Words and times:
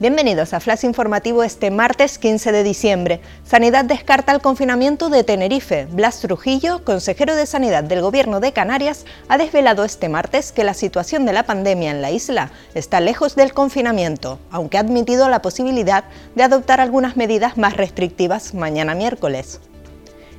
Bienvenidos 0.00 0.54
a 0.54 0.60
Flash 0.60 0.84
Informativo 0.84 1.42
este 1.42 1.72
martes 1.72 2.20
15 2.20 2.52
de 2.52 2.62
diciembre. 2.62 3.20
Sanidad 3.42 3.84
descarta 3.84 4.30
el 4.30 4.40
confinamiento 4.40 5.08
de 5.08 5.24
Tenerife. 5.24 5.88
Blas 5.90 6.20
Trujillo, 6.20 6.84
consejero 6.84 7.34
de 7.34 7.46
Sanidad 7.46 7.82
del 7.82 8.00
Gobierno 8.00 8.38
de 8.38 8.52
Canarias, 8.52 9.06
ha 9.28 9.38
desvelado 9.38 9.82
este 9.82 10.08
martes 10.08 10.52
que 10.52 10.62
la 10.62 10.74
situación 10.74 11.26
de 11.26 11.32
la 11.32 11.42
pandemia 11.42 11.90
en 11.90 12.00
la 12.00 12.12
isla 12.12 12.52
está 12.74 13.00
lejos 13.00 13.34
del 13.34 13.52
confinamiento, 13.52 14.38
aunque 14.52 14.76
ha 14.76 14.82
admitido 14.82 15.28
la 15.28 15.42
posibilidad 15.42 16.04
de 16.36 16.44
adoptar 16.44 16.80
algunas 16.80 17.16
medidas 17.16 17.58
más 17.58 17.76
restrictivas 17.76 18.54
mañana 18.54 18.94
miércoles. 18.94 19.58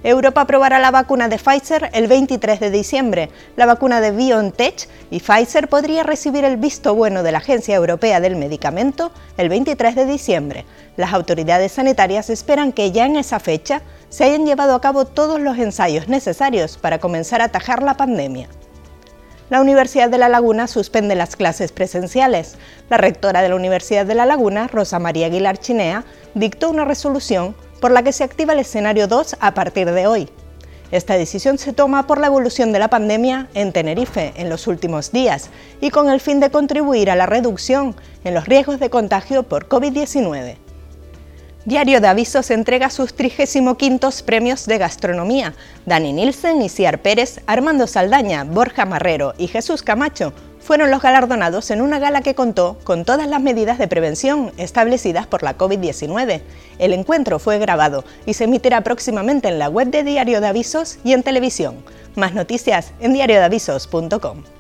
Europa 0.02 0.42
aprobará 0.42 0.80
la 0.80 0.92
vacuna 0.92 1.28
de 1.28 1.38
Pfizer 1.38 1.90
el 1.92 2.08
23 2.08 2.62
de 2.62 2.72
diciembre. 2.72 3.30
La 3.58 3.66
vacuna 3.66 4.00
de 4.00 4.12
BioNTech 4.12 4.88
y 5.12 5.20
Pfizer 5.20 5.68
podría 5.68 6.04
recibir 6.04 6.46
el 6.46 6.56
visto 6.56 6.96
bueno 6.96 7.22
de 7.22 7.34
la 7.34 7.40
Agencia 7.40 7.76
Europea 7.76 8.22
del 8.22 8.38
Medicamento 8.38 9.12
el 9.38 9.50
23 9.50 9.96
de 9.96 10.06
diciembre. 10.06 10.66
Las 10.96 11.12
autoridades 11.12 11.74
sanitarias 11.74 12.30
esperan 12.30 12.72
que 12.72 12.94
ya 12.94 13.06
en 13.06 13.18
esa 13.18 13.42
fecha 13.42 13.82
se 14.08 14.24
hayan 14.24 14.46
llevado 14.46 14.74
a 14.74 14.80
cabo 14.80 15.04
todos 15.04 15.42
los 15.42 15.58
ensayos 15.58 16.08
necesarios 16.08 16.78
para 16.78 17.00
comenzar 17.00 17.42
a 17.42 17.46
atajar 17.46 17.84
la 17.84 17.96
pandemia. 17.96 18.48
La 19.50 19.60
Universidad 19.60 20.10
de 20.10 20.18
La 20.18 20.30
Laguna 20.30 20.68
suspende 20.68 21.16
las 21.16 21.36
clases 21.36 21.74
presenciales. 21.74 22.56
La 22.90 22.98
rectora 22.98 23.42
de 23.42 23.50
la 23.50 23.56
Universidad 23.56 24.06
de 24.06 24.16
La 24.16 24.28
Laguna, 24.28 24.68
Rosa 24.68 25.00
María 25.00 25.26
Aguilar 25.26 25.58
Chinea, 25.58 26.06
dictó 26.36 26.70
una 26.70 26.86
resolución 26.86 27.56
por 27.80 27.92
la 27.92 28.04
que 28.04 28.14
se 28.14 28.24
activa 28.24 28.54
el 28.54 28.60
escenario 28.60 29.08
2 29.08 29.38
a 29.40 29.54
partir 29.54 29.92
de 29.92 30.08
hoy. 30.08 30.30
Esta 30.92 31.18
decisión 31.18 31.58
se 31.58 31.72
toma 31.72 32.08
por 32.08 32.20
la 32.20 32.28
evolución 32.28 32.72
de 32.72 32.80
la 32.80 32.88
pandemia 32.90 33.48
en 33.54 33.72
Tenerife 33.72 34.34
en 34.36 34.50
los 34.50 34.66
últimos 34.66 35.12
días 35.12 35.50
y 35.82 35.92
con 35.92 36.10
el 36.10 36.20
fin 36.20 36.40
de 36.40 36.50
contribuir 36.50 37.12
a 37.12 37.16
la 37.16 37.28
reducción 37.28 37.96
en 38.24 38.34
los 38.34 38.46
riesgos 38.46 38.80
de 38.80 38.90
contagio 38.90 39.44
por 39.44 39.70
COVID-19. 39.70 40.58
Diario 41.66 42.02
de 42.02 42.08
Avisos 42.08 42.50
entrega 42.50 42.90
sus 42.90 43.14
35 43.14 43.78
premios 44.26 44.66
de 44.66 44.80
gastronomía. 44.80 45.54
Dani 45.86 46.14
Nielsen, 46.14 46.62
Isiar 46.64 47.00
Pérez, 47.00 47.42
Armando 47.46 47.86
Saldaña, 47.86 48.44
Borja 48.44 48.86
Marrero 48.86 49.36
y 49.38 49.48
Jesús 49.48 49.84
Camacho 49.84 50.34
fueron 50.70 50.92
los 50.92 51.02
galardonados 51.02 51.72
en 51.72 51.82
una 51.82 51.98
gala 51.98 52.22
que 52.22 52.36
contó 52.36 52.78
con 52.84 53.04
todas 53.04 53.28
las 53.28 53.42
medidas 53.42 53.80
de 53.80 53.88
prevención 53.88 54.52
establecidas 54.58 55.26
por 55.26 55.42
la 55.42 55.58
COVID-19. 55.58 56.42
El 56.78 56.94
encuentro 56.94 57.40
fue 57.40 57.58
grabado 57.58 58.06
y 58.28 58.36
se 58.36 58.44
emitirá 58.44 58.82
próximamente 58.82 59.48
en 59.48 59.58
la 59.58 59.68
web 59.68 59.88
de 59.88 60.04
Diario 60.04 60.42
de 60.42 60.48
Avisos 60.48 61.00
y 61.04 61.14
en 61.14 61.24
televisión. 61.24 61.78
Más 62.16 62.36
noticias 62.36 62.94
en 63.00 63.14
diariodeavisos.com. 63.14 64.59